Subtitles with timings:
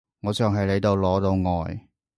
[0.21, 1.87] 我想喺你度攞到愛